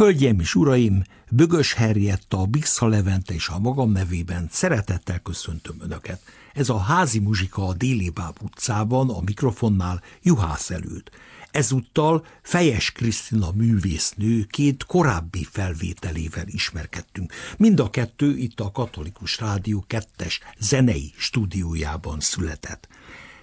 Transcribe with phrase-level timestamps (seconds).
[0.00, 6.20] Hölgyeim és uraim, Bögös Herjetta, a Bixa Levente és a magam nevében szeretettel köszöntöm Önöket.
[6.52, 11.10] Ez a házi muzsika a Déli Báb utcában, a mikrofonnál Juhász előtt.
[11.50, 17.32] Ezúttal Fejes Krisztina művésznő két korábbi felvételével ismerkedtünk.
[17.56, 22.88] Mind a kettő itt a Katolikus Rádió kettes zenei stúdiójában született.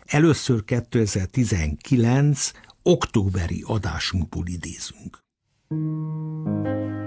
[0.06, 2.52] Először 2019
[2.84, 5.26] októberi adásunkból idézünk.
[5.70, 7.07] Música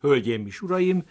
[0.00, 1.04] Hölgyeim és uraim,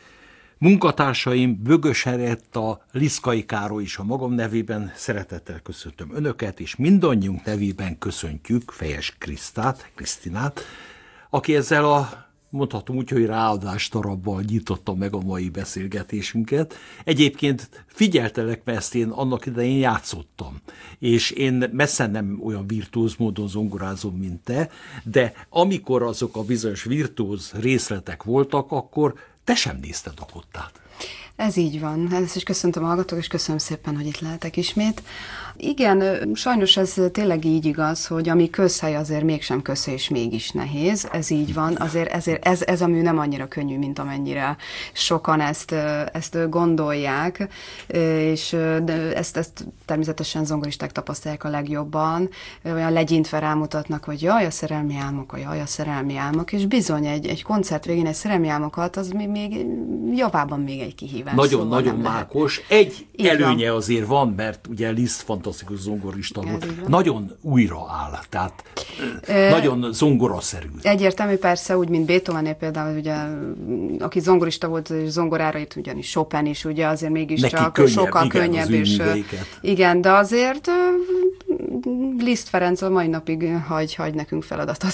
[0.58, 7.98] munkatársaim, Bögös Heretta, Liszkai Károly is a magam nevében szeretettel köszöntöm Önöket, és mindannyiunk nevében
[7.98, 10.62] köszöntjük Fejes Krisztát, Krisztinát,
[11.30, 16.75] aki ezzel a mondhatom úgy, hogy ráadás tarabbal nyitotta meg a mai beszélgetésünket.
[17.03, 20.62] Egyébként figyeltelek, mert ezt én annak idején játszottam,
[21.00, 24.69] és én messze nem olyan virtuóz módon zongorázom, mint te,
[25.03, 29.13] de amikor azok a bizonyos virtuóz részletek voltak, akkor
[29.44, 30.85] te sem nézted a kottát.
[31.36, 32.13] Ez így van.
[32.13, 35.01] Ezt is köszöntöm a hallgatók, és köszönöm szépen, hogy itt lehetek ismét.
[35.57, 41.07] Igen, sajnos ez tényleg így igaz, hogy ami közhely azért mégsem közhely, és mégis nehéz.
[41.12, 41.75] Ez így van.
[41.75, 44.57] Azért ezért ez, ez a mű nem annyira könnyű, mint amennyire
[44.94, 45.71] sokan ezt,
[46.13, 47.48] ezt gondolják,
[48.18, 48.53] és
[49.13, 52.30] ezt, ezt természetesen zongoristák tapasztalják a legjobban.
[52.63, 57.06] Olyan legyintve rámutatnak, hogy jaj, a szerelmi álmok, a jaj, a szerelmi álmok, és bizony
[57.06, 59.65] egy, egy koncert végén egy szerelmi álmokat, az még
[60.13, 61.36] javában még egy kihívás.
[61.36, 62.62] Nagyon-nagyon szóval mákos.
[62.68, 63.78] Egy Így előnye van.
[63.78, 66.88] azért van, mert ugye Liszt fantasztikus zongorista volt.
[66.88, 68.64] Nagyon újra áll, tehát
[69.28, 70.68] e, nagyon zongoraszerű.
[70.82, 73.16] Egyértelmű persze, úgy, mint Beethoven például, ugye,
[74.00, 78.42] aki zongorista volt, és zongorára itt ugyanis Chopin is, ugye azért mégiscsak könnyebb, sokkal igen,
[78.42, 78.70] könnyebb.
[78.70, 79.02] És,
[79.62, 80.70] igen, de azért
[82.18, 84.94] Liszt Ferenc a mai napig hagy, hagy nekünk feladatot.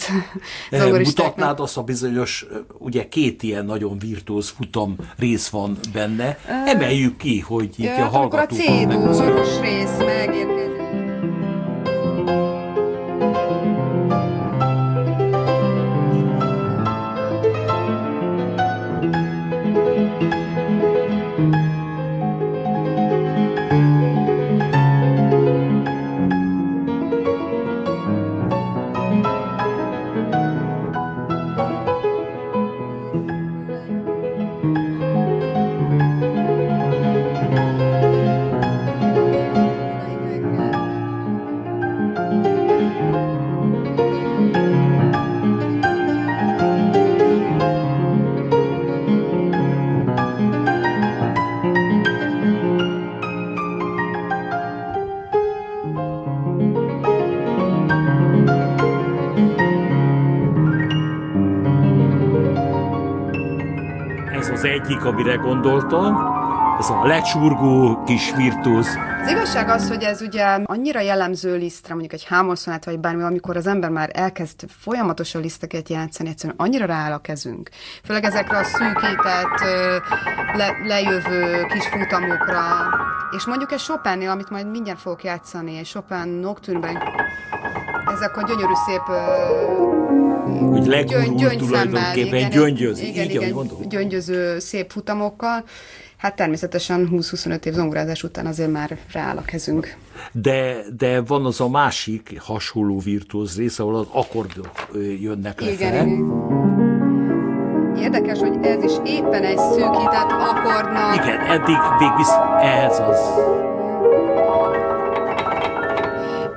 [1.04, 2.46] Mutatnád azt a bizonyos,
[2.78, 6.38] ugye két ilyen nagyon virtuóz futam rész van benne.
[6.66, 8.60] Emeljük ki, hogy itt a hallgatók...
[8.60, 9.70] Akkor a c
[64.92, 66.16] egyik, amire gondoltam,
[66.80, 68.88] ez a lecsurgó kis virtuóz.
[69.22, 73.58] Az igazság az, hogy ez ugye annyira jellemző lisztre, mondjuk egy hámoszonát vagy bármi, amikor
[73.58, 77.70] az ember már elkezd folyamatosan liszteket játszani, egyszerűen annyira rááll a kezünk.
[78.04, 79.60] Főleg ezekre a szűkített,
[80.54, 82.62] le, lejövő kis futamokra.
[83.38, 86.98] És mondjuk egy Chopinnél, amit majd mindjárt fogok játszani, egy Chopin Nocturne-ben,
[88.14, 89.04] ezek a gyönyörű szép
[90.59, 95.63] hogy legurul gyöngy, tulajdonképpen igen, gyöngyöz, igen, így, igen, gyöngyöző szép futamokkal.
[96.18, 99.98] Hát természetesen 20-25 év zongorázás után azért már rááll a kezünk.
[100.31, 104.71] De, de van az a másik hasonló virtuóz rész, ahol az akkordok
[105.19, 105.74] jönnek lefele.
[105.74, 106.80] Igen, igen.
[107.97, 111.15] Érdekes, hogy ez is éppen egy szűkített akkordnak.
[111.15, 112.25] Igen, eddig végig
[112.62, 113.19] ez az.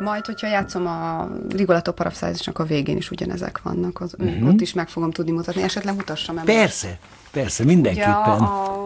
[0.04, 4.48] Majd, hogyha játszom a Rigoletto Parapszázisnak a végén is ugyanezek vannak, az, uh-huh.
[4.48, 6.44] ott is meg fogom tudni mutatni, esetleg mutassam el.
[6.44, 6.98] Persze,
[7.30, 8.10] persze, mindenképpen.
[8.10, 8.82] Ja, a...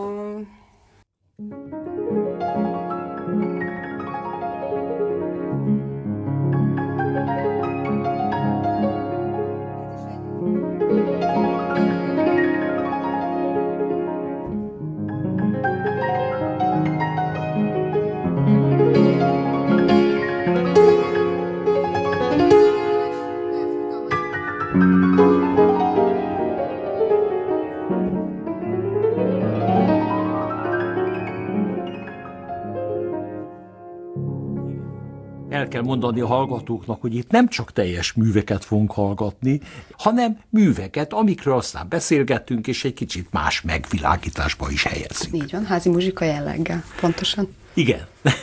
[35.58, 39.60] el kell mondani a hallgatóknak, hogy itt nem csak teljes műveket fogunk hallgatni,
[39.98, 45.34] hanem műveket, amikről aztán beszélgettünk, és egy kicsit más megvilágításba is helyezzük.
[45.34, 47.48] Így van, házi muzsika jelleggel, pontosan.
[47.78, 48.06] Igen.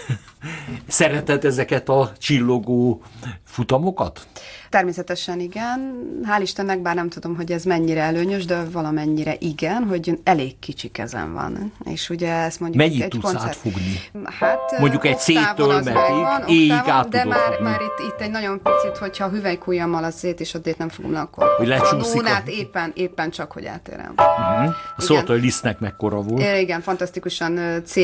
[0.88, 3.02] Szereted ezeket a csillogó
[3.44, 4.28] futamokat?
[4.70, 5.94] Természetesen igen.
[6.24, 10.88] Hál' Istennek, bár nem tudom, hogy ez mennyire előnyös, de valamennyire igen, hogy elég kicsi
[10.88, 11.72] kezem van.
[11.86, 13.46] És ugye ezt mondjuk Mennyit egy tudsz koncert...
[13.46, 14.02] átfugni?
[14.40, 18.98] Hát, mondjuk egy széttől meddig, éjig át De már, már itt, itt egy nagyon picit,
[18.98, 22.52] hogyha a hüvelykujjammal a szét, és addig nem fogom le, akkor hogy a nónát a...
[22.52, 24.14] éppen, éppen csak, hogy átérem.
[24.18, 24.76] Uh-huh.
[24.98, 26.42] Szólt, hogy Lisztnek mekkora volt.
[26.42, 27.96] É, igen, fantasztikusan C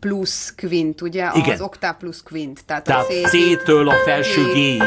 [0.00, 1.28] plusz quint, ugye?
[1.34, 1.54] Igen.
[1.54, 2.64] Az oktáv plusz quint.
[2.66, 4.82] Tehát, tehát C-től a felső G-ig.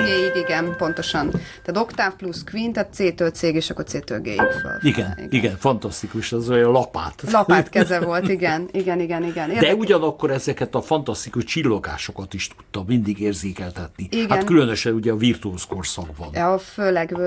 [0.45, 1.29] igen, pontosan.
[1.29, 4.77] Tehát oktáv plusz queen, tehát C-től C-ig, és akkor C-től G-ig föl.
[4.81, 7.23] Igen, igen, igen, fantasztikus, az olyan lapát.
[7.31, 9.49] Lapát keze volt, igen, igen, igen, igen.
[9.49, 9.69] Érdekes.
[9.69, 14.07] De ugyanakkor ezeket a fantasztikus csillogásokat is tudta mindig érzékeltetni.
[14.11, 14.29] Igen.
[14.29, 16.29] Hát különösen ugye a virtuóz korszakban.
[16.33, 17.17] Ja, főleg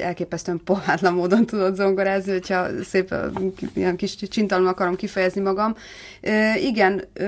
[0.00, 3.14] elképesztően pohátlan módon tudott zongorázni, hogyha szép
[3.74, 5.76] ilyen kis csintalon akarom kifejezni magam.
[6.20, 7.24] E, igen, e,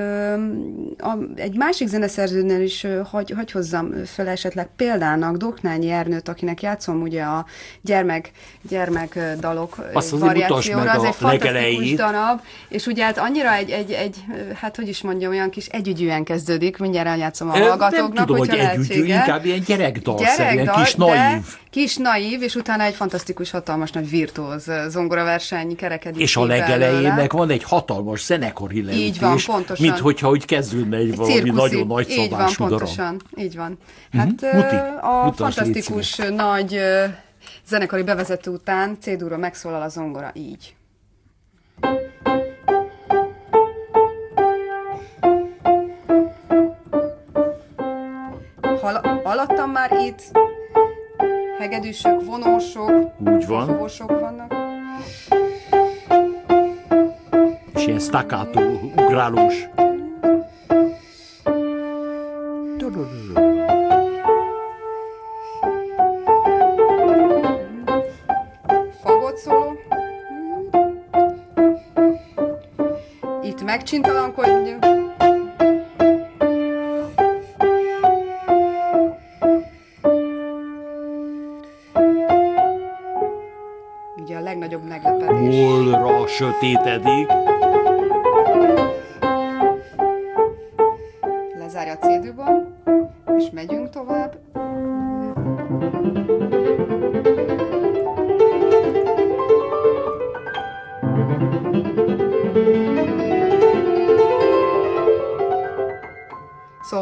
[0.99, 7.03] a, egy másik zeneszerzőnél is hagy, hagy hozzam fel esetleg példának Doknányi Ernőt, akinek játszom
[7.03, 7.47] ugye a
[7.81, 8.31] gyermek,
[8.69, 14.17] gyermek dalok Azt variációra, az egy fantasztikus darab, és ugye hát annyira egy, egy, egy,
[14.55, 18.59] hát hogy is mondjam, olyan kis együgyűen kezdődik, mindjárt eljátszom a hallgatóknak, Nem tudom, hogy
[18.59, 21.57] együgyű, inkább ilyen gyerekdal, gyerekdal kis naív.
[21.71, 26.23] Kis naív, és utána egy fantasztikus, hatalmas nagy virtuóz zongoraverseny kerekedik.
[26.23, 29.05] És a legelejének van egy hatalmas zenekari leütés.
[29.05, 29.87] Így van, pontosan.
[29.87, 31.61] Mint hogyha úgy kezdődne egy, egy valami cirkuszi.
[31.61, 33.21] nagyon nagy Így van, pontosan.
[33.37, 33.79] Így van.
[34.13, 34.63] Hát uh-huh.
[34.63, 36.81] Muti, a fantasztikus nagy
[37.67, 39.07] zenekari bevezető után c
[39.39, 40.77] megszólal a zongora így.
[48.81, 50.31] Hal- alattam már itt,
[51.59, 53.79] hegedűsök, vonósok, Úgy van.
[54.07, 54.55] Vannak.
[57.75, 58.61] És ilyen staccato,
[58.97, 59.69] ugrálós.
[69.03, 69.77] Fagot szóló.
[73.43, 74.88] Itt megcsintalankodjunk.
[84.29, 85.65] Ugye a legnagyobb meglepetés.
[85.65, 87.29] Holra sötétedik.
[91.59, 92.77] Lezárja a cédőban,
[93.37, 94.48] és megyünk tovább.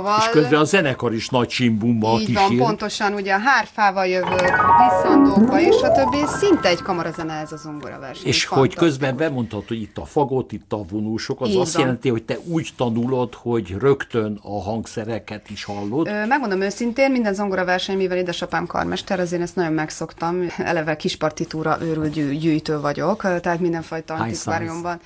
[0.07, 0.21] Szóval...
[0.21, 2.43] És közben a zenekar is nagy csimbummal Így kísér.
[2.49, 4.51] van, pontosan, ugye a hárfával jövök,
[4.89, 8.27] visszandókba, és a többi szinte egy kamarazene ez a zongora verseny.
[8.27, 11.83] És hogy közben bemondtad, hogy itt a fagot, itt a vonósok, az Így azt van.
[11.83, 16.07] jelenti, hogy te úgy tanulod, hogy rögtön a hangszereket is hallod.
[16.09, 20.47] Ö, Megmondom őszintén, minden zongora verseny, mivel édesapám karmester, azért ezt nagyon megszoktam.
[20.59, 25.01] Eleve kis partitúra őrült gyű- gyűjtő vagyok, tehát mindenfajta antikváriumban.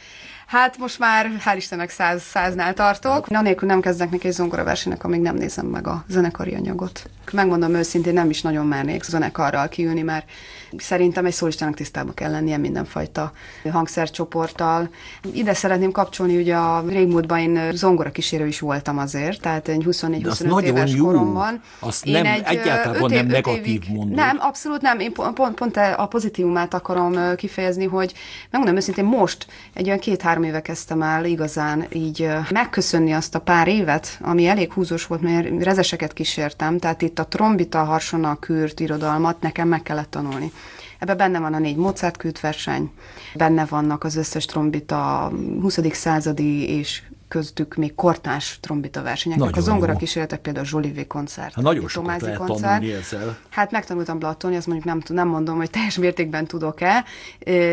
[0.51, 3.27] Hát most már, hál' Istennek, száz, száznál tartok.
[3.29, 7.11] Anélkül nem kezdek neki egy zongoraversenynek, amíg nem nézem meg a zenekari anyagot.
[7.33, 10.31] Megmondom őszintén, nem is nagyon mernék zenekarral kiülni, mert
[10.77, 13.33] szerintem egy szólistának tisztában kell lennie mindenfajta
[13.73, 14.89] hangszercsoporttal.
[15.33, 19.89] Ide szeretném kapcsolni, ugye a régmúltban én zongora kísérő is voltam azért, tehát egy De
[19.89, 21.05] az 24-25 nagyon éves jó.
[21.05, 21.61] koromban.
[21.79, 24.17] Azt Én nem- egy, egyáltalán öt nem negatív évig- mondod.
[24.17, 24.99] Nem, abszolút nem.
[24.99, 28.13] Én pont, pont, a pozitívumát akarom kifejezni, hogy
[28.51, 33.69] megmondom őszintén, most egy olyan két-három éve kezdtem el igazán így megköszönni azt a pár
[33.69, 39.41] évet, ami elég húzós volt, mert rezeseket kísértem, tehát itt a trombita, harsona, kürt, irodalmat
[39.41, 40.53] nekem meg kellett tanulni.
[40.99, 42.91] Ebben benne van a négy Mozart küldverseny,
[43.35, 45.79] benne vannak az összes trombita 20.
[45.93, 49.49] századi és köztük még kortás trombita versenyeknek.
[49.49, 49.99] Nagyon a zongora jó.
[49.99, 51.55] kísérletek például a Zsolivé koncert.
[51.55, 52.85] Hát nagyon sokat lehet koncert.
[52.85, 53.39] ezzel.
[53.49, 57.05] Hát megtanultam blatolni, azt mondjuk nem, nem mondom, hogy teljes mértékben tudok-e,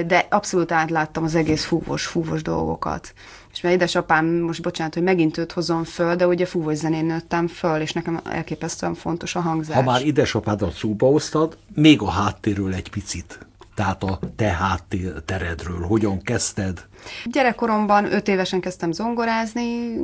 [0.07, 3.13] de abszolút átláttam az egész fúvós, fúvós dolgokat.
[3.53, 7.47] És mert édesapám, most bocsánat, hogy megint őt hozom föl, de ugye fúvós zenén nőttem
[7.47, 9.75] föl, és nekem elképesztően fontos a hangzás.
[9.75, 13.46] Ha már idesapádat szóba hoztad, még a háttérről egy picit.
[13.77, 16.85] Tehát a te hátteredről, hogyan kezdted?
[17.25, 19.95] Gyerekkoromban öt évesen kezdtem zongorázni,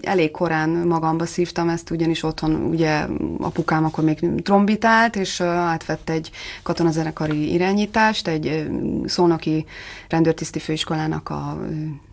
[0.00, 3.06] elég korán magamba szívtam ezt, ugyanis otthon ugye
[3.38, 6.30] apukám akkor még trombitált, és átvett egy
[6.62, 8.68] katonazenekari irányítást, egy
[9.04, 9.66] szónoki
[10.08, 11.66] rendőrtiszti főiskolának a ö,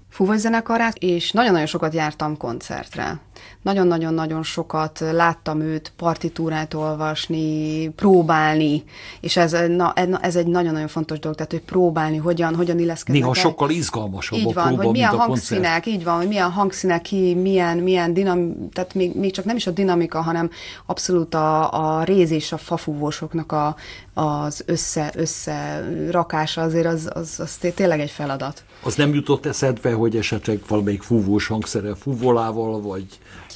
[0.10, 3.20] fúvós zenekarát, és nagyon-nagyon sokat jártam koncertre.
[3.68, 8.84] Nagyon-nagyon-nagyon sokat láttam őt partitúrát olvasni, próbálni,
[9.20, 13.36] és ez, na, ez egy nagyon-nagyon fontos dolog, tehát hogy próbálni, hogyan, hogyan illeszkednek Néha
[13.36, 13.42] el.
[13.42, 15.28] sokkal izgalmasabb Így a van, próba, hogy milyen a koncert.
[15.30, 19.56] hangszínek, így van, hogy milyen hangszínek, ki, milyen, milyen dinam, tehát még, még csak nem
[19.56, 20.50] is a dinamika, hanem
[20.86, 23.76] abszolút a, a réz és a fafúvósoknak a,
[24.14, 28.64] az össze, összerakása azért az, az, az té- tényleg egy feladat.
[28.84, 33.06] Az nem jutott eszedbe, hogy esetleg valamelyik fúvós hangszere fúvolával, vagy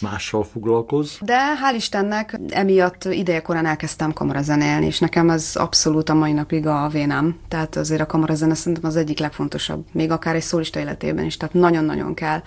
[0.01, 1.17] mással foglalkoz?
[1.21, 6.87] De hál' Istennek emiatt idejekorán elkezdtem kamarazenélni, és nekem ez abszolút a mai napig a
[6.87, 7.39] vénám.
[7.47, 11.53] Tehát azért a kamarazene szerintem az egyik legfontosabb, még akár egy szólista életében is, tehát
[11.53, 12.41] nagyon-nagyon kell.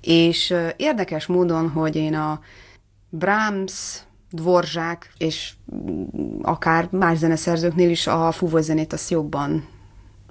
[0.00, 2.40] És érdekes módon, hogy én a
[3.08, 4.00] Brahms
[4.30, 5.52] Dvorzsák, és
[6.42, 9.64] akár más zeneszerzőknél is a fúvózenét azt jobban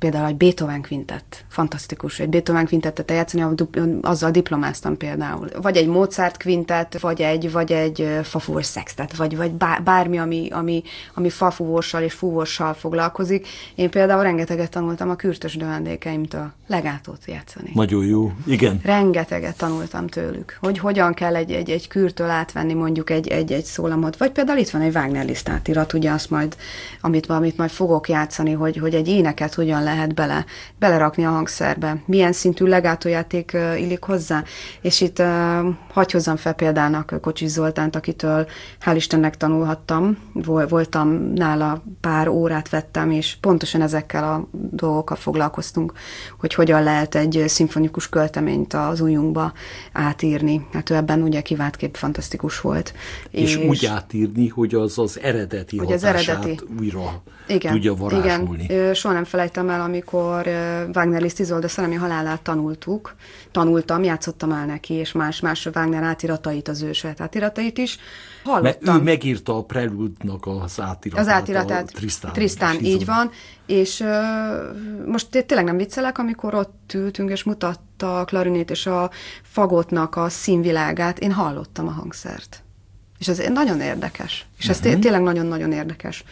[0.01, 3.55] például egy Beethoven kvintett, fantasztikus, egy Beethoven kvintettet játszani,
[4.01, 5.49] azzal diplomáztam például.
[5.61, 9.51] Vagy egy Mozart kvintett, vagy egy, vagy egy fafúvós szextet, vagy, vagy
[9.83, 13.47] bármi, ami, ami, ami fafúvóssal és fúvóssal foglalkozik.
[13.75, 17.69] Én például rengeteget tanultam a kürtös növendékeimtől legátót játszani.
[17.73, 18.79] Nagyon jó, igen.
[18.83, 23.65] Rengeteget tanultam tőlük, hogy hogyan kell egy, egy, egy kürtől átvenni mondjuk egy, egy, egy
[23.65, 26.55] szólamot, vagy például itt van egy Wagner lisztátirat, ugye azt majd,
[27.01, 30.45] amit, amit majd fogok játszani, hogy, hogy egy éneket hogyan lehet bele,
[30.79, 32.03] belerakni a hangszerbe.
[32.05, 34.43] Milyen szintű legátójáték illik hozzá.
[34.81, 35.21] És itt
[35.93, 38.47] hagyj hozzam fel példának Kocsis Zoltánt, akitől
[38.85, 40.17] hál' Istennek tanulhattam.
[40.69, 45.93] Voltam nála, pár órát vettem, és pontosan ezekkel a dolgokkal foglalkoztunk,
[46.39, 49.53] hogy hogyan lehet egy szimfonikus költeményt az ujjunkba
[49.93, 50.67] átírni.
[50.73, 52.93] Hát ő ebben ugye kiváltképp fantasztikus volt.
[53.29, 56.59] És, és úgy átírni, hogy az az eredeti hogy az eredeti.
[56.79, 58.63] újra igen, tudja varázsolni.
[58.63, 60.47] Igen, soha nem felejtem el, amikor
[60.93, 63.15] Wagner Liszt Izolda szellemi halálát tanultuk,
[63.51, 67.97] tanultam, játszottam el neki, és más-más Wagner átiratait, az ő saját átiratait is.
[68.43, 68.93] Hallottam.
[68.93, 71.25] Mert ő megírta a Preludnak az átiratát.
[71.25, 71.91] Az átiratát.
[71.93, 72.33] Trisztán.
[72.33, 73.31] Trisztán, így van.
[73.65, 74.07] És uh,
[75.05, 79.09] most tényleg nem viccelek, amikor ott ültünk, és mutatta a klarinét és a
[79.41, 82.63] fagotnak a színvilágát, én hallottam a hangszert.
[83.19, 84.45] És ez nagyon érdekes.
[84.57, 84.99] És ez uh-huh.
[84.99, 86.23] tényleg nagyon-nagyon érdekes.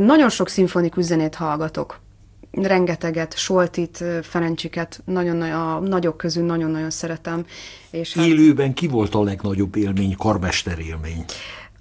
[0.00, 2.00] Nagyon sok szimfonikus zenét hallgatok.
[2.50, 7.44] Rengeteget, Soltit, Ferencsiket, nagyon, a nagyok közül nagyon-nagyon szeretem.
[7.90, 8.26] És hát...
[8.26, 11.24] Élőben ki volt a legnagyobb élmény, karmester élmény?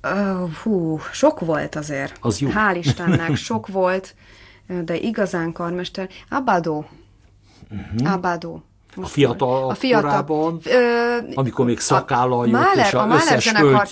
[0.03, 2.17] Uh, hú, sok volt azért.
[2.21, 2.49] Az jó.
[2.49, 4.15] Hál' Istennek, sok volt,
[4.83, 6.09] de igazán karmester.
[6.29, 6.85] Abadó.
[7.71, 8.13] Uh-huh.
[8.13, 8.63] Abadó.
[8.95, 13.15] Most a fiatal, a fiatal korában, ö, amikor még szakállal jött, Mahler, és a, a
[13.15, 13.89] összes hölgy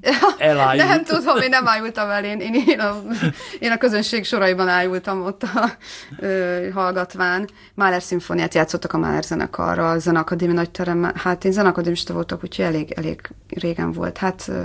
[0.38, 0.88] Elájult.
[0.88, 3.02] Nem tudom, én nem ájultam el, én, én, én, a,
[3.58, 5.70] én a közönség soraiban ájultam ott a
[6.18, 7.48] ö, hallgatván.
[7.74, 11.12] Mahler szimfóniát játszottak a Mahler zenekarral, a Zenakadémi nagy terem.
[11.14, 14.18] Hát én zenakadémista voltak, úgyhogy elég, elég régen volt.
[14.18, 14.62] Hát ö,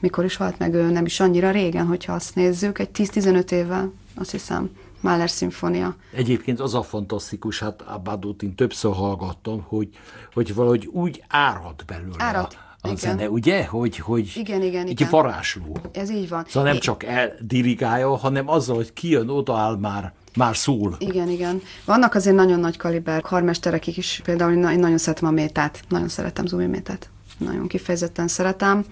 [0.00, 3.88] mikor is halt meg ő, nem is annyira régen, hogyha azt nézzük, egy 10-15 éve,
[4.16, 4.70] azt hiszem.
[5.00, 5.96] Mahler szimfónia.
[6.14, 9.88] Egyébként az a fantasztikus, hát Abbadót én többször hallgattam, hogy,
[10.32, 12.48] hogy valahogy úgy árad belőle árad.
[12.50, 12.98] a a igen.
[12.98, 13.64] zene, ugye?
[13.66, 15.10] Hogy, hogy igen, igen, igen.
[15.10, 15.78] varázsló.
[15.92, 16.44] Ez így van.
[16.48, 16.78] Szóval nem é...
[16.78, 20.96] csak eldirigálja, hanem azzal, hogy kijön, odaáll már, már szól.
[20.98, 21.62] Igen, igen.
[21.84, 26.46] Vannak azért nagyon nagy kaliber karmesterek is, például én nagyon szeretem a métát, nagyon szeretem
[26.46, 27.08] Zumi métát.
[27.38, 28.84] Nagyon kifejezetten szeretem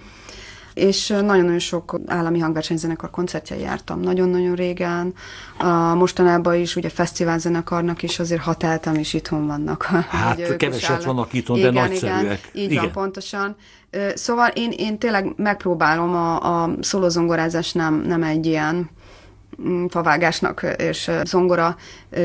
[0.75, 5.15] és nagyon-nagyon sok állami hangversenyzenekar koncertjei jártam nagyon-nagyon régen.
[5.95, 9.83] Mostanában is ugye fesztiválzenekarnak is azért hatáltam, és itthon vannak.
[10.11, 12.23] Hát keveset vannak itthon, igen, de nagyszerűek.
[12.23, 12.83] Igen, így igen.
[12.83, 13.57] van, pontosan.
[14.15, 18.91] Szóval én, én tényleg megpróbálom, a, a szolozongorázás nem, nem egy ilyen
[19.89, 21.77] favágásnak és zongora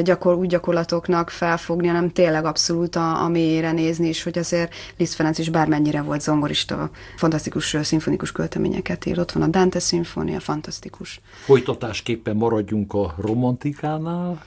[0.03, 5.13] gyakor, úgy gyakorlatoknak felfogni, hanem tényleg abszolút a, a mélyére nézni is, hogy azért Liszt
[5.13, 9.19] Ferenc is bármennyire volt zongorista, fantasztikus szimfonikus költeményeket ír.
[9.19, 11.21] Ott van a Dante szimfónia, fantasztikus.
[11.43, 14.43] Folytatásképpen maradjunk a romantikánál?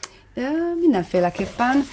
[0.80, 1.84] Mindenféleképpen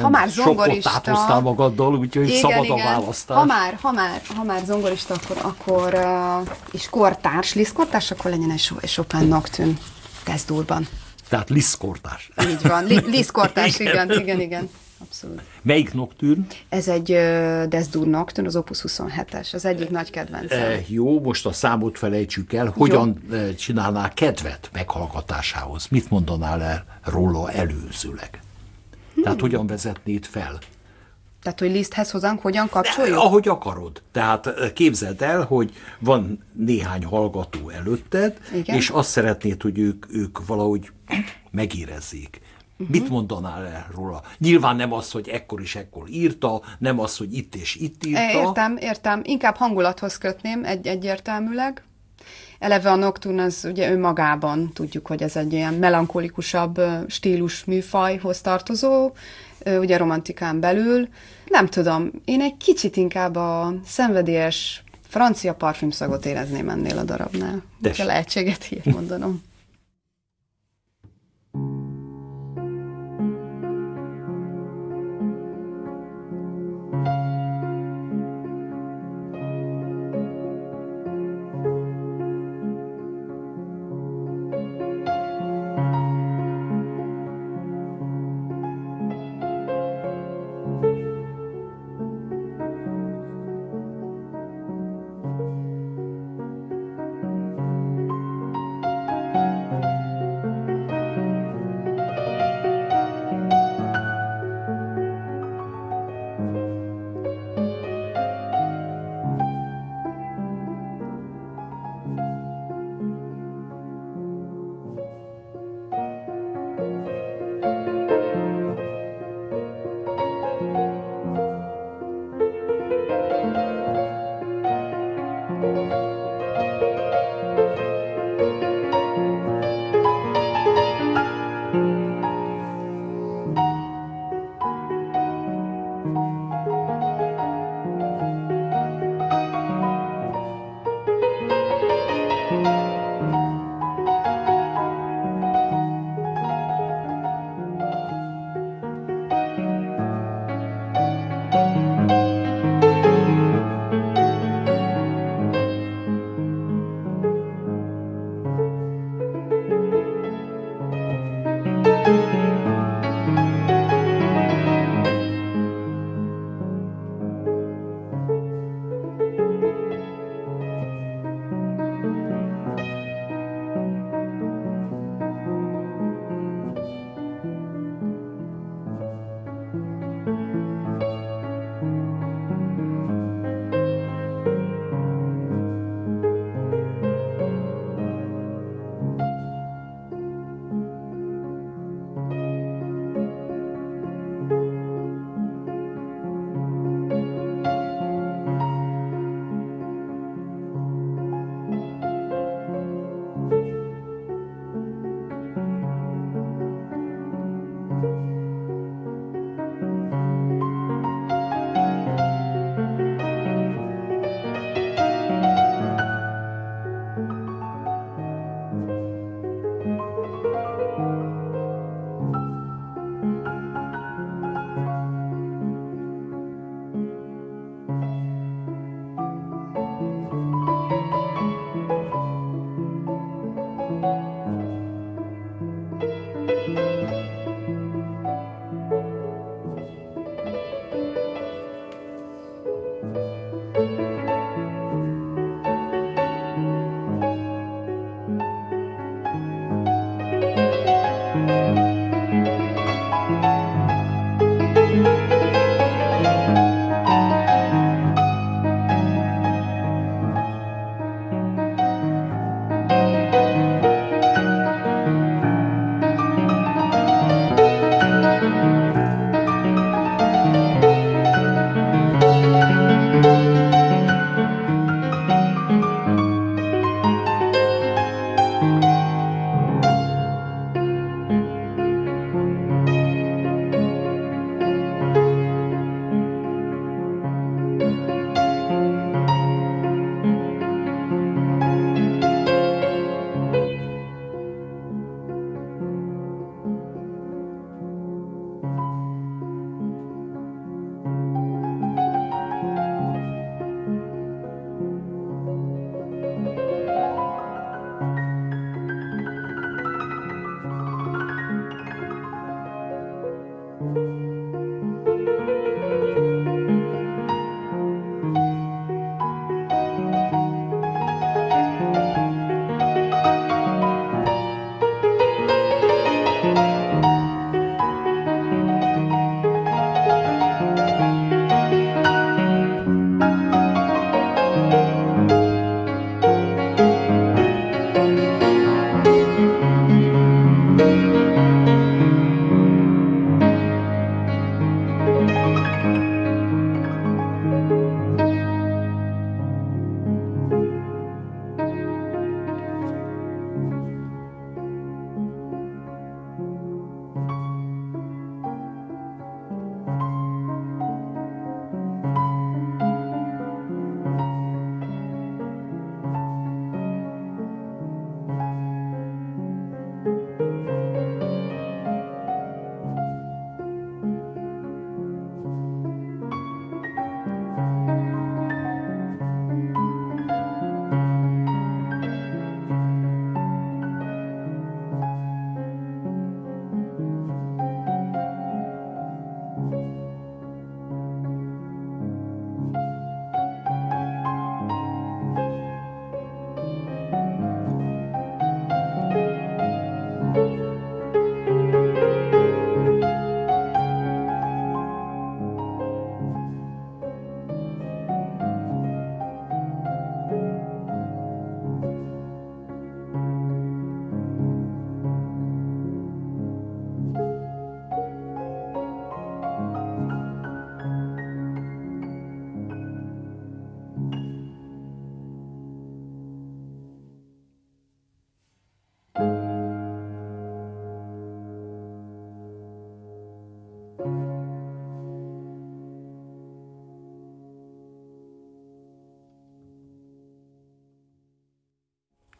[0.00, 0.90] ha már zongorista...
[0.90, 2.78] Sokat magaddal, úgyhogy igen, szabad igen.
[2.78, 3.36] a választás.
[3.36, 8.30] Ha már, ha már, ha már zongorista, akkor, akkor uh, és kortárs, Liszt kortárs, akkor
[8.30, 9.74] legyen egy Chopin Nocturne
[10.24, 10.88] Teszdurban.
[11.28, 12.30] Tehát Liszt kortárs.
[12.50, 14.40] Így van, Liszt kortárs, igen, igen, igen.
[14.40, 14.70] igen.
[14.98, 15.42] Abszolút.
[15.62, 16.44] Melyik Nocturne?
[16.68, 20.58] Ez egy uh, Desdur Nocturne, az Opus 27-es, az egyik e, nagy kedvencem.
[20.58, 22.72] E, jó, most a számot felejtsük el.
[22.76, 23.52] Hogyan jó.
[23.52, 25.86] csinálnál kedvet meghallgatásához?
[25.90, 28.40] Mit mondanál el róla előzőleg?
[29.22, 30.58] Tehát hogyan vezetnéd fel?
[31.42, 33.16] Tehát, hogy liszthez hozzánk hogyan kapcsoljuk?
[33.16, 34.02] Ahogy akarod.
[34.12, 38.76] Tehát eh, képzeld el, hogy van néhány hallgató előtted, Igen?
[38.76, 40.90] és azt szeretnéd, hogy ők, ők valahogy
[41.50, 42.40] megérezzék.
[42.78, 42.96] Uh-huh.
[42.96, 44.22] Mit mondanál el róla?
[44.38, 48.38] Nyilván nem az, hogy ekkor és ekkor írta, nem az, hogy itt és itt írta.
[48.38, 49.20] Értem, értem.
[49.24, 51.82] Inkább hangulathoz kötném egy egyértelműleg.
[52.58, 59.12] Eleve a Nocturne az ugye önmagában tudjuk, hogy ez egy ilyen melankolikusabb stílus műfajhoz tartozó,
[59.64, 61.08] ugye romantikán belül.
[61.46, 67.62] Nem tudom, én egy kicsit inkább a szenvedélyes francia parfümszagot érezném ennél a darabnál.
[67.96, 69.42] Ha lehetséget így mondanom.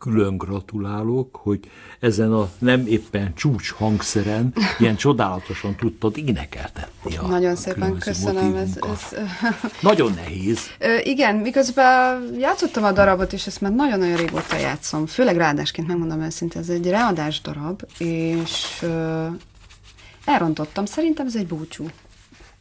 [0.02, 1.60] Külön gratulálok, hogy
[2.00, 7.16] ezen a nem éppen csúcs hangszeren ilyen csodálatosan tudtad énekeltetni.
[7.16, 8.56] A, Nagyon a szépen köszönöm.
[8.56, 9.18] Ez, ez...
[9.80, 10.58] Nagyon nehéz.
[10.78, 16.20] Ö, igen, miközben játszottam a darabot, és ezt már nagyon-nagyon régóta játszom, főleg ráadásként, megmondom
[16.20, 19.26] őszintén, ez egy readás darab, és ö,
[20.24, 21.86] elrontottam, szerintem ez egy búcsú.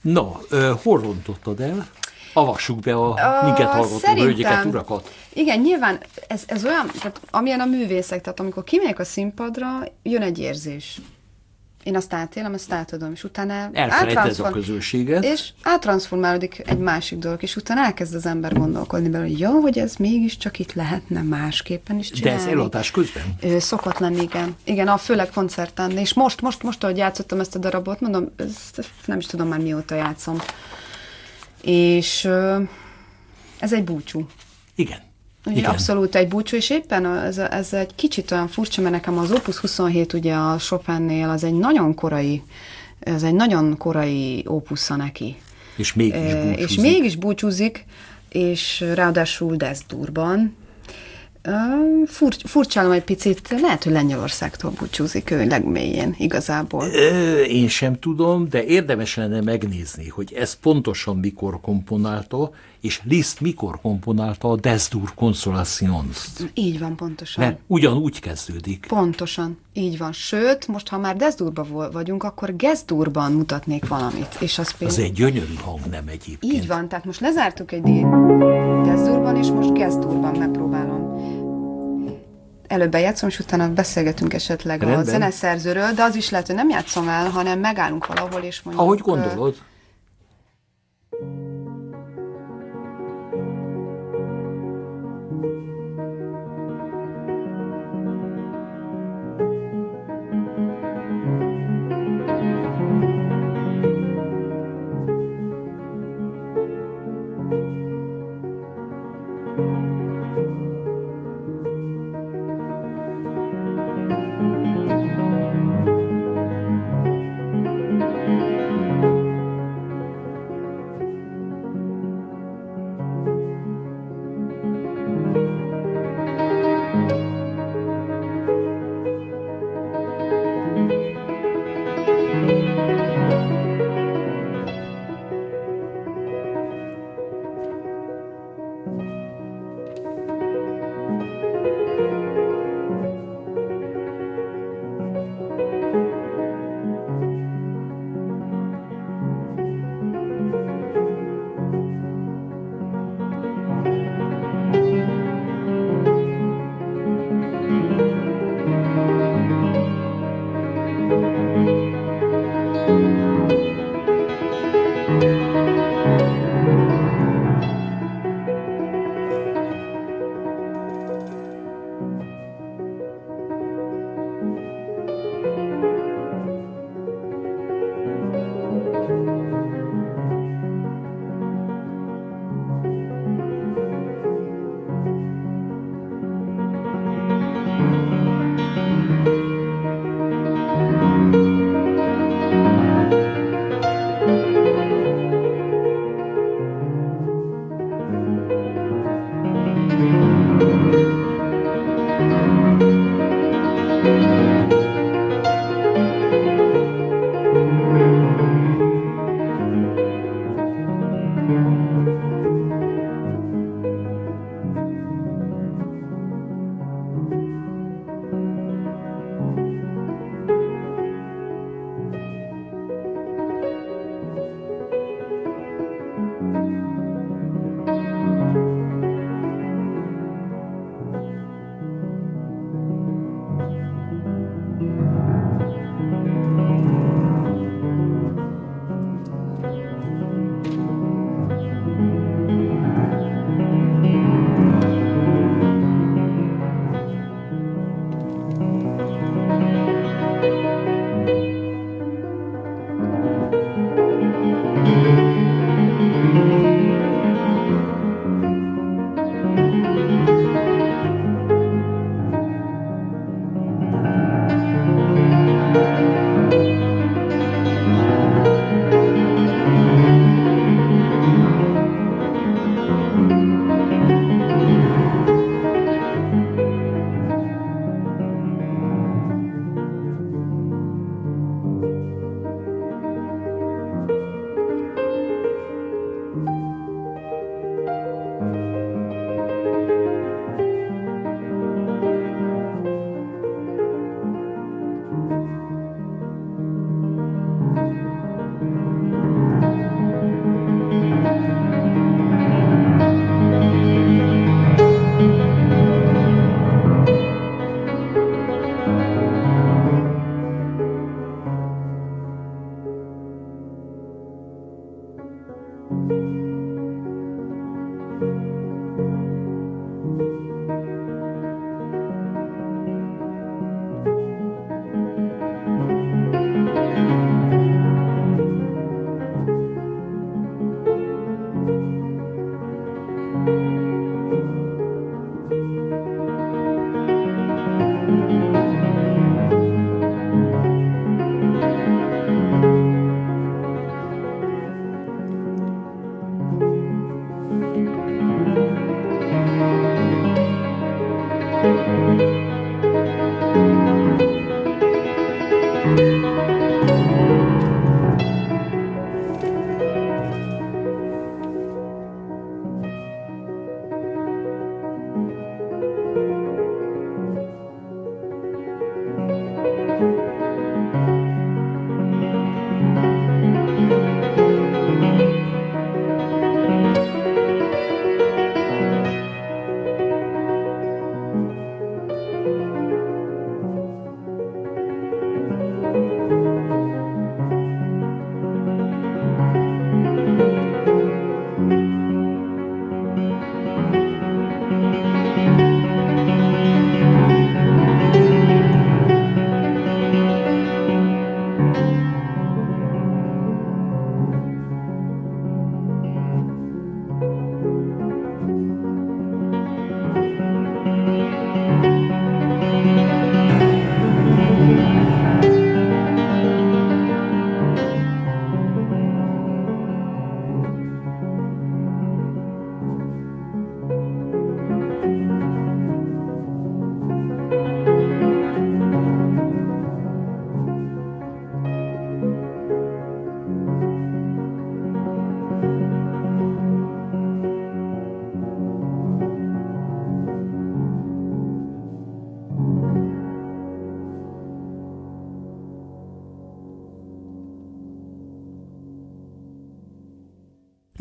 [0.02, 1.88] Na, ö, hol rontottad el?
[2.34, 5.16] Avassuk be a, a minket hallgató hölgyeket, urakat.
[5.34, 9.68] Igen, nyilván ez, ez olyan, tehát amilyen a művészek, tehát amikor kimegyek a színpadra,
[10.04, 11.00] jön egy érzés.
[11.84, 15.24] Én azt átélem, azt átadom, és utána Elfelejted a közösséget.
[15.24, 19.78] És áttransformálódik egy másik dolog, és utána elkezd az ember gondolkodni belőle, hogy jó, hogy
[19.78, 22.40] ez mégiscsak itt lehetne másképpen is csinálni.
[22.40, 23.24] De ez eladás közben?
[23.42, 24.56] Ö, szokott lenni, igen.
[24.64, 25.98] Igen, a főleg koncerten.
[25.98, 29.60] És most, most, most, ahogy játszottam ezt a darabot, mondom, ezt nem is tudom már
[29.60, 30.38] mióta játszom.
[31.62, 32.26] És
[33.60, 34.28] ez egy búcsú.
[34.76, 35.00] Igen.
[35.46, 35.70] Ugye Igen.
[35.70, 39.58] abszolút egy búcsú, és éppen ez, ez egy kicsit olyan furcsa, mert nekem az Opus
[39.58, 42.44] 27 ugye a Chopinnél az egy nagyon korai,
[43.00, 45.36] ez egy nagyon korai opusza neki.
[45.76, 46.70] És mégis búcsúzik.
[46.70, 47.86] És mégis búcsúzik,
[48.30, 50.56] és ráadásul Deszdurban,
[52.06, 56.86] Fur, furcsálom egy picit, lehet, hogy Lengyelországtól búcsúzik ő legmélyén igazából.
[56.86, 62.52] Ö, én sem tudom, de érdemes lenne megnézni, hogy ez pontosan mikor komponálta,
[62.82, 66.28] és Liszt mikor komponálta a Desdur Consolations.
[66.54, 67.44] Így van, pontosan.
[67.44, 68.86] Mert ugyanúgy kezdődik.
[68.88, 70.12] Pontosan, így van.
[70.12, 74.38] Sőt, most ha már Desdurban vagyunk, akkor Gezdurban mutatnék valamit.
[74.40, 75.00] És az, például...
[75.00, 76.54] az egy gyönyörű hang, nem egyébként.
[76.54, 77.82] Így van, tehát most lezártuk egy
[78.84, 81.01] Desdurban, és most Gezdurban megpróbálom
[82.72, 85.00] előbb bejátszom, és utána beszélgetünk esetleg Rendben.
[85.00, 88.86] a zeneszerzőről, de az is lehet, hogy nem játszom el, hanem megállunk valahol, és mondjuk...
[88.86, 89.56] Ahogy gondolod.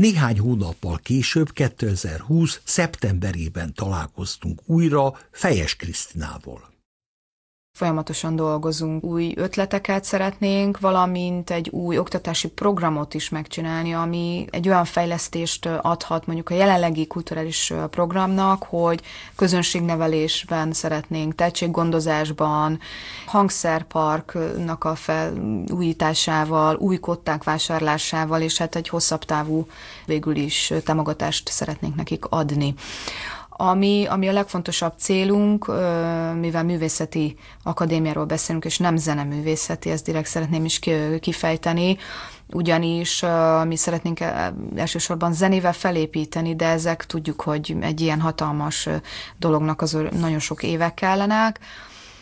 [0.00, 2.60] Néhány hónappal később, 2020.
[2.64, 6.79] szeptemberében találkoztunk újra Fejes Krisztinával.
[7.80, 14.84] Folyamatosan dolgozunk, új ötleteket szeretnénk, valamint egy új oktatási programot is megcsinálni, ami egy olyan
[14.84, 19.00] fejlesztést adhat mondjuk a jelenlegi kulturális programnak, hogy
[19.36, 22.80] közönségnevelésben szeretnénk, tehetséggondozásban,
[23.26, 29.66] hangszerparknak a felújításával, új kották vásárlásával, és hát egy hosszabb távú
[30.06, 32.74] végül is támogatást szeretnénk nekik adni.
[33.62, 35.66] Ami, ami a legfontosabb célunk,
[36.40, 40.78] mivel művészeti akadémiáról beszélünk, és nem zeneművészeti, ezt direkt szeretném is
[41.20, 41.96] kifejteni,
[42.46, 43.24] ugyanis
[43.66, 44.20] mi szeretnénk
[44.76, 48.88] elsősorban zenével felépíteni, de ezek tudjuk, hogy egy ilyen hatalmas
[49.38, 51.60] dolognak az nagyon sok évek kellenek,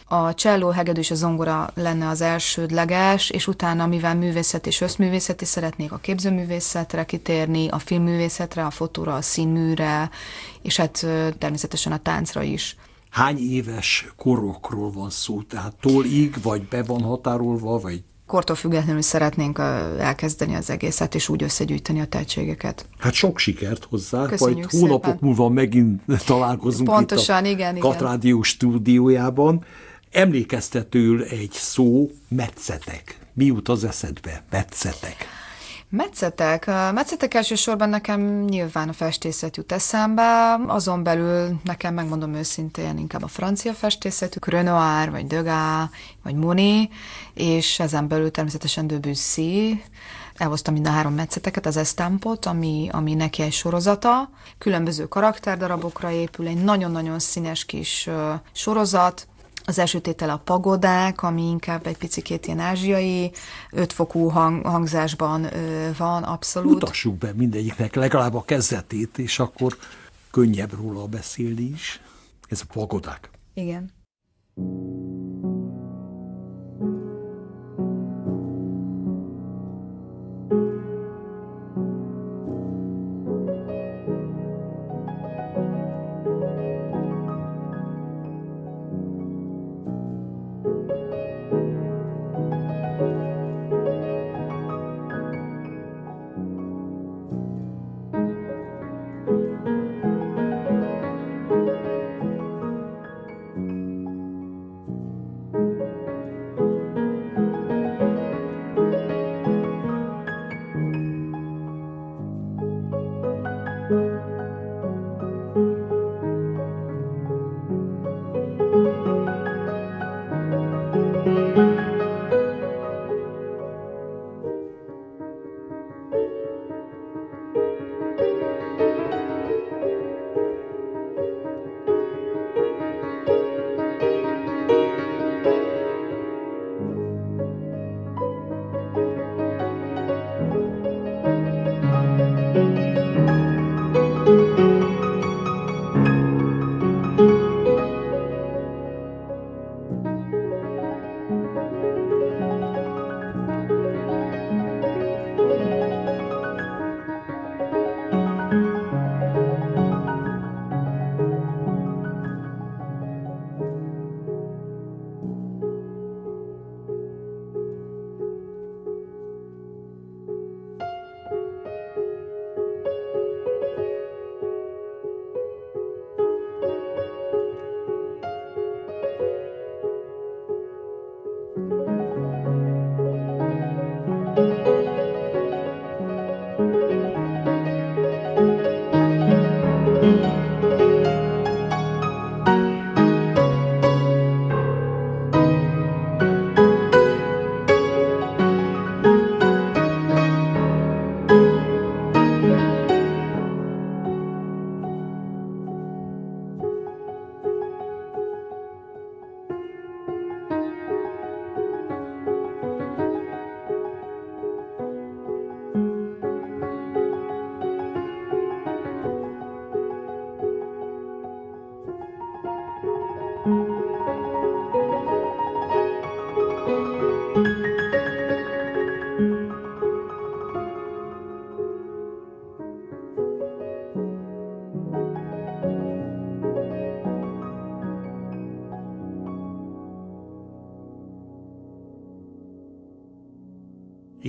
[0.08, 5.44] a cselló, hegedű és a zongora lenne az elsődleges, és utána, mivel művészet és összművészeti,
[5.44, 10.10] szeretnék a képzőművészetre kitérni, a filmművészetre, a fotóra, a színműre,
[10.62, 11.06] és hát
[11.38, 12.76] természetesen a táncra is.
[13.10, 15.42] Hány éves korokról van szó?
[15.42, 19.58] Tehát tólig, vagy be van határolva, vagy kortól függetlenül szeretnénk
[19.98, 22.86] elkezdeni az egészet, és úgy összegyűjteni a tehetségeket.
[22.98, 25.18] Hát sok sikert hozzá, Köszönjük majd hónapok szépen.
[25.20, 29.64] múlva megint találkozunk Pontosan, itt a igen, Katrádió stúdiójában.
[30.18, 33.18] Emlékeztetőül egy szó, metszetek.
[33.32, 34.42] Mi jut az eszedbe?
[34.50, 35.26] Metszetek.
[35.88, 36.66] Metszetek.
[36.66, 43.28] Metszetek elsősorban nekem nyilván a festészet jut eszembe, azon belül nekem megmondom őszintén inkább a
[43.28, 45.88] francia festészet, Renoir, vagy Degas,
[46.22, 46.88] vagy Monet,
[47.34, 49.82] és ezen belül természetesen Debussy,
[50.36, 56.46] elhoztam mind a három metszeteket, az estampot, ami, ami neki egy sorozata, különböző karakterdarabokra épül,
[56.46, 58.08] egy nagyon-nagyon színes kis
[58.52, 59.26] sorozat,
[59.68, 63.30] az első tétel a pagodák, ami inkább egy picit ilyen ázsiai,
[63.72, 66.72] ötfokú hang, hangzásban ö, van, abszolút.
[66.72, 69.76] Mutassuk be mindegyiknek legalább a kezdetét, és akkor
[70.30, 72.00] könnyebb róla beszélni is.
[72.48, 73.30] Ez a pagodák.
[73.54, 73.90] Igen.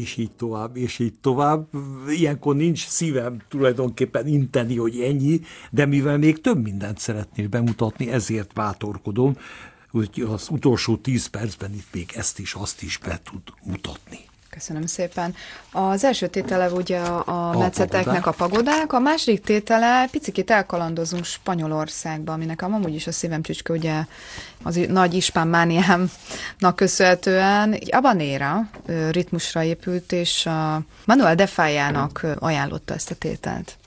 [0.09, 1.67] És így tovább, és így tovább.
[2.07, 5.41] Ilyenkor nincs szívem tulajdonképpen inteni, hogy ennyi,
[5.71, 9.37] de mivel még több mindent szeretnél bemutatni, ezért bátorkodom,
[9.91, 14.19] hogy az utolsó tíz percben itt még ezt is, azt is be tud mutatni.
[14.59, 15.35] Köszönöm szépen.
[15.71, 22.33] Az első tétele ugye a, a metszeteknek a pagodák, a második tétele picit elkalandozunk Spanyolországba,
[22.33, 24.05] aminek amúgy is a szívem csücske, ugye
[24.63, 28.69] az nagy ispán mániámnak köszönhetően egy abanéra
[29.11, 33.77] ritmusra épült, és a Manuel de Fájának ajánlotta ezt a tételt.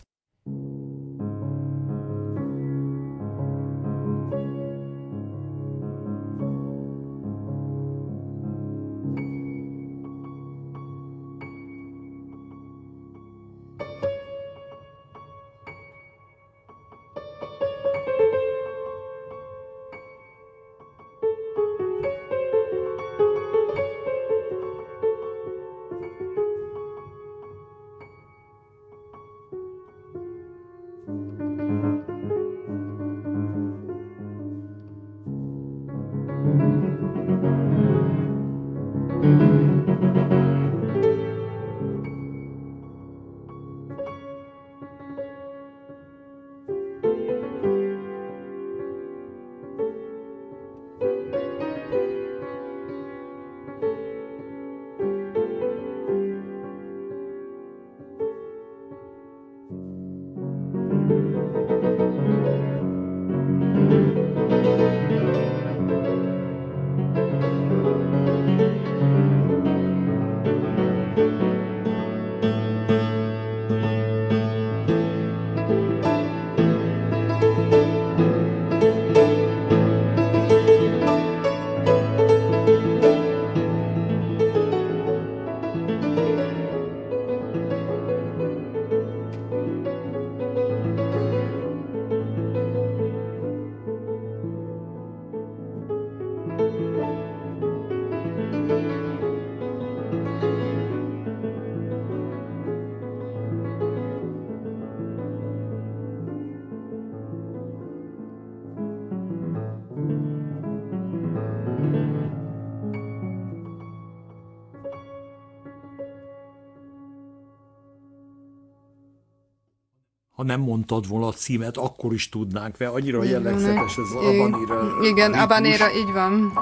[120.43, 124.97] Ha nem mondtad volna a címet, akkor is tudnánk, mert annyira jellegzetes ez az Abanéra.
[125.03, 126.53] Igen, Abanéra, így van.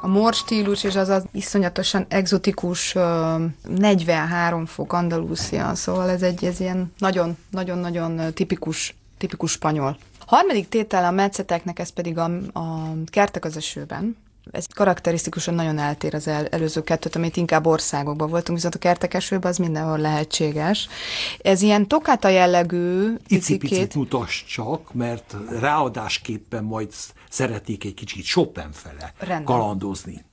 [0.00, 2.96] A mor stílus és az az iszonyatosan exotikus
[3.68, 9.96] 43 fok Andalúzia, szóval ez egy ez ilyen nagyon-nagyon-nagyon tipikus, tipikus spanyol.
[10.18, 14.16] A harmadik tétel a metszeteknek, ez pedig a, a kertek az esőben.
[14.50, 19.50] Ez karakterisztikusan nagyon eltér az el, előző kettőt, amit inkább országokban voltunk, viszont a kertekesőben
[19.50, 20.88] az mindenhol lehetséges.
[21.38, 26.92] Ez ilyen tokáta jellegű Icipicit mutass csak, mert ráadásképpen majd
[27.30, 29.44] szeretnék egy kicsit Chopin fele Rendben.
[29.44, 30.24] kalandozni.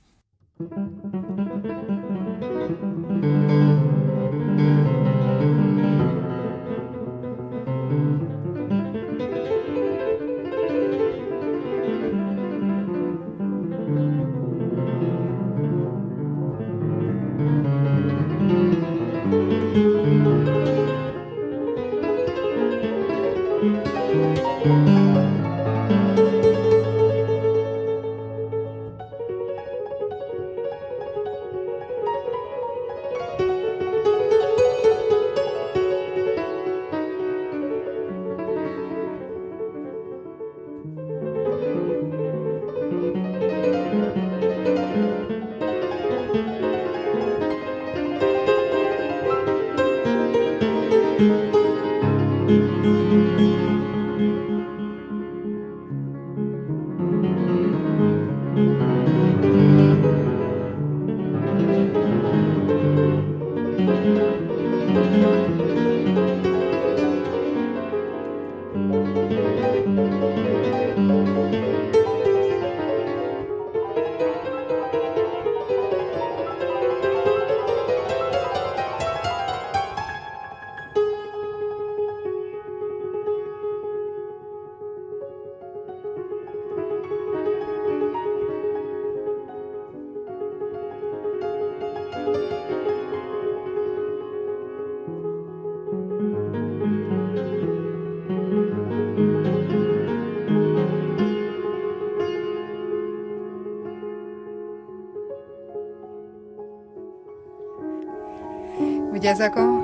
[109.24, 109.80] Ugye ezek a...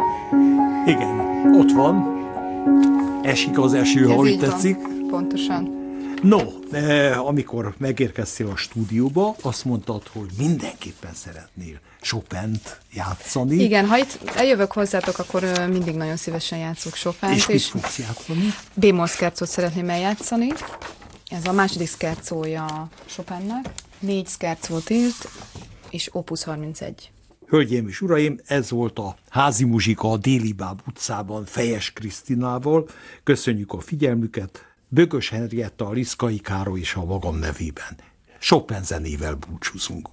[0.86, 1.18] Igen,
[1.54, 2.18] ott van.
[3.22, 4.76] Esik az eső, ha úgy tetszik.
[4.76, 5.06] Van.
[5.10, 5.70] Pontosan.
[6.22, 6.38] No,
[6.72, 13.54] eh, amikor megérkeztél a stúdióba, azt mondtad, hogy mindenképpen szeretnél Chopin-t játszani.
[13.54, 17.34] Igen, ha itt eljövök hozzátok, akkor mindig nagyon szívesen játszok Chopin-t.
[17.34, 18.54] És, és mit fogsz játszani?
[18.74, 20.48] B-moll szeretném eljátszani.
[21.30, 23.68] Ez a második szkercója Chopinnek.
[23.98, 25.28] Négy szkercót írt,
[25.90, 27.10] és Opus 31.
[27.50, 32.88] Hölgyeim és uraim, ez volt a házi muzsika a Déli Báb utcában Fejes Krisztinával.
[33.22, 34.64] Köszönjük a figyelmüket.
[34.88, 37.96] Bögös Henrietta, a Liszkai Károly és a magam nevében.
[38.40, 40.08] Chopin zenével búcsúzunk.